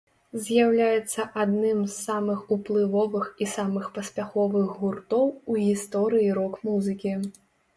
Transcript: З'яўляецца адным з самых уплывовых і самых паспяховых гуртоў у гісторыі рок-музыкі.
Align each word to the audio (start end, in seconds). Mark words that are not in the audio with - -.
З'яўляецца 0.43 1.25
адным 1.43 1.83
з 1.85 1.91
самых 2.07 2.39
уплывовых 2.57 3.29
і 3.47 3.49
самых 3.57 3.85
паспяховых 3.99 4.65
гуртоў 4.81 5.25
у 5.53 5.59
гісторыі 5.67 6.33
рок-музыкі. 6.41 7.13